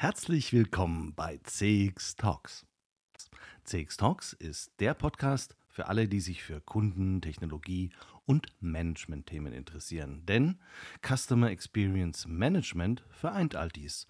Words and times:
Herzlich 0.00 0.52
willkommen 0.52 1.12
bei 1.16 1.40
CX 1.42 2.14
Talks. 2.14 2.64
CX 3.64 3.96
Talks 3.96 4.32
ist 4.32 4.70
der 4.78 4.94
Podcast 4.94 5.56
für 5.66 5.88
alle, 5.88 6.06
die 6.06 6.20
sich 6.20 6.44
für 6.44 6.60
Kunden, 6.60 7.20
Technologie 7.20 7.90
und 8.24 8.46
Management-Themen 8.60 9.52
interessieren. 9.52 10.24
Denn 10.24 10.60
Customer 11.04 11.50
Experience 11.50 12.28
Management 12.28 13.02
vereint 13.10 13.56
all 13.56 13.70
dies 13.70 14.06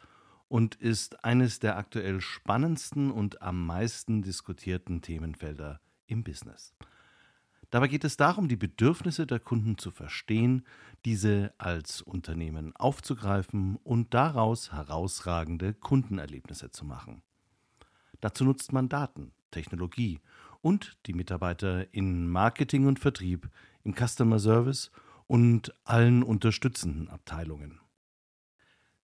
und 0.49 0.75
ist 0.75 1.25
eines 1.25 1.59
der 1.59 1.79
aktuell 1.79 2.21
spannendsten 2.21 3.11
und 3.11 3.41
am 3.41 3.65
meisten 3.65 4.21
diskutierten 4.21 5.01
Themenfelder 5.01 5.81
im 6.07 6.23
Business. 6.23 6.75
Dabei 7.71 7.89
geht 7.89 8.05
es 8.05 8.17
darum, 8.17 8.49
die 8.49 8.57
Bedürfnisse 8.57 9.27
der 9.27 9.41
Kunden 9.41 9.77
zu 9.77 9.91
verstehen, 9.91 10.65
diese 11.05 11.53
als 11.59 12.01
Unternehmen 12.01 12.75
aufzugreifen 12.75 13.77
und 13.85 14.15
daraus 14.15 14.73
herausragende 14.73 15.75
Kundenerlebnisse 15.75 16.71
zu 16.71 16.85
machen. 16.87 17.23
Dazu 18.21 18.45
nutzt 18.45 18.73
man 18.73 18.89
Daten, 18.89 19.33
Technologie 19.51 20.21
und 20.61 20.97
die 21.07 21.13
Mitarbeiter 21.13 21.93
in 21.93 22.27
Marketing 22.29 22.87
und 22.87 22.99
Vertrieb, 22.99 23.49
im 23.85 23.95
Customer 23.95 24.39
Service 24.39 24.91
und 25.27 25.75
allen 25.85 26.23
unterstützenden 26.23 27.09
Abteilungen. 27.09 27.81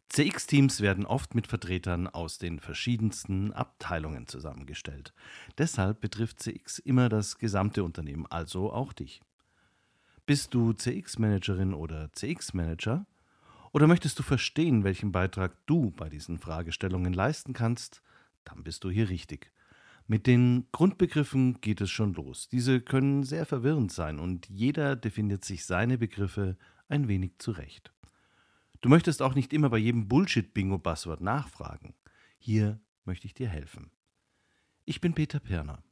CX-Teams 0.09 0.81
werden 0.81 1.07
oft 1.07 1.35
mit 1.35 1.47
Vertretern 1.47 2.07
aus 2.07 2.39
den 2.39 2.61
verschiedensten 2.61 3.53
Abteilungen 3.53 4.27
zusammengestellt. 4.27 5.13
Deshalb 5.59 6.01
betrifft 6.01 6.41
CX 6.41 6.79
immer 6.79 7.09
das 7.09 7.39
gesamte 7.39 7.83
Unternehmen, 7.83 8.27
also 8.27 8.73
auch 8.73 8.93
dich. 8.93 9.23
Bist 10.27 10.55
du 10.55 10.73
CX-Managerin 10.73 11.75
oder 11.75 12.13
CX-Manager? 12.13 13.07
Oder 13.73 13.87
möchtest 13.89 14.19
du 14.19 14.23
verstehen, 14.23 14.85
welchen 14.85 15.11
Beitrag 15.11 15.57
du 15.67 15.91
bei 15.91 16.09
diesen 16.09 16.39
Fragestellungen 16.39 17.13
leisten 17.13 17.53
kannst? 17.53 18.03
Dann 18.45 18.63
bist 18.63 18.85
du 18.85 18.91
hier 18.91 19.09
richtig. 19.09 19.51
Mit 20.07 20.27
den 20.27 20.67
Grundbegriffen 20.71 21.61
geht 21.63 21.81
es 21.81 21.91
schon 21.91 22.13
los. 22.13 22.49
Diese 22.49 22.81
können 22.81 23.25
sehr 23.25 23.47
verwirrend 23.47 23.91
sein 23.91 24.21
und 24.21 24.49
jeder 24.51 24.97
definiert 24.97 25.45
sich 25.45 25.65
seine 25.65 25.97
Begriffe 25.97 26.57
ein 26.89 27.09
wenig 27.09 27.39
zurecht. 27.39 27.94
Du 28.81 28.89
möchtest 28.89 29.23
auch 29.23 29.35
nicht 29.35 29.53
immer 29.53 29.71
bei 29.71 29.79
jedem 29.79 30.09
Bullshit-Bingo-Buzzword 30.09 31.21
nachfragen. 31.21 31.95
Hier 32.39 32.81
möchte 33.05 33.27
ich 33.27 33.35
dir 33.35 33.49
helfen. 33.49 33.91
Ich 34.85 35.01
bin 35.01 35.15
Peter 35.15 35.41
Pirner 35.41 35.83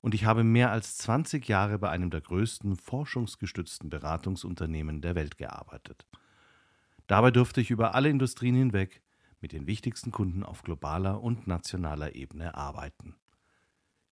und 0.00 0.14
ich 0.14 0.24
habe 0.24 0.44
mehr 0.44 0.70
als 0.70 0.96
20 0.98 1.46
Jahre 1.48 1.78
bei 1.78 1.90
einem 1.90 2.10
der 2.10 2.20
größten 2.20 2.76
forschungsgestützten 2.76 3.90
Beratungsunternehmen 3.90 5.00
der 5.00 5.14
Welt 5.14 5.38
gearbeitet. 5.38 6.06
Dabei 7.06 7.30
durfte 7.30 7.60
ich 7.60 7.70
über 7.70 7.94
alle 7.94 8.08
Industrien 8.08 8.54
hinweg 8.54 9.02
mit 9.40 9.52
den 9.52 9.66
wichtigsten 9.66 10.10
Kunden 10.10 10.42
auf 10.42 10.62
globaler 10.62 11.22
und 11.22 11.46
nationaler 11.46 12.14
Ebene 12.14 12.54
arbeiten. 12.54 13.14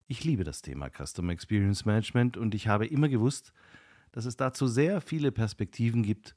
Ich 0.06 0.22
liebe 0.22 0.44
das 0.44 0.62
Thema 0.62 0.88
Customer 0.88 1.32
Experience 1.32 1.84
Management 1.84 2.36
und 2.36 2.54
ich 2.54 2.68
habe 2.68 2.86
immer 2.86 3.08
gewusst, 3.08 3.52
dass 4.12 4.24
es 4.24 4.36
dazu 4.36 4.66
sehr 4.66 5.00
viele 5.00 5.32
Perspektiven 5.32 6.02
gibt 6.02 6.36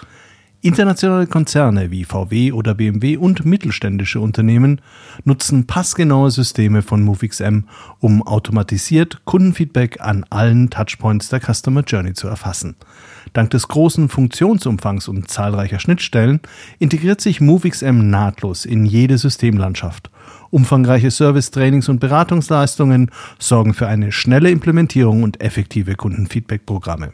Internationale 0.65 1.27
Konzerne 1.27 1.91
wie 1.91 2.05
VW 2.05 2.51
oder 2.51 2.73
BMW 2.73 3.17
und 3.17 3.45
mittelständische 3.45 4.19
Unternehmen 4.19 4.81
nutzen 5.23 5.67
passgenaue 5.67 6.31
Systeme 6.31 6.81
von 6.81 7.03
MoveXM, 7.03 7.65
um 7.99 8.25
automatisiert 8.25 9.21
Kundenfeedback 9.25 10.01
an 10.01 10.25
allen 10.31 10.71
Touchpoints 10.71 11.29
der 11.29 11.39
Customer 11.39 11.81
Journey 11.81 12.13
zu 12.13 12.27
erfassen. 12.27 12.75
Dank 13.33 13.51
des 13.51 13.67
großen 13.67 14.09
Funktionsumfangs 14.09 15.07
und 15.07 15.29
zahlreicher 15.29 15.77
Schnittstellen 15.77 16.39
integriert 16.79 17.21
sich 17.21 17.41
MoveXM 17.41 18.09
nahtlos 18.09 18.65
in 18.65 18.87
jede 18.87 19.19
Systemlandschaft. 19.19 20.09
Umfangreiche 20.49 21.11
Service-Trainings 21.11 21.89
und 21.89 21.99
Beratungsleistungen 21.99 23.11
sorgen 23.37 23.75
für 23.75 23.85
eine 23.85 24.11
schnelle 24.11 24.49
Implementierung 24.49 25.21
und 25.21 25.41
effektive 25.41 25.93
Kundenfeedback-Programme. 25.93 27.13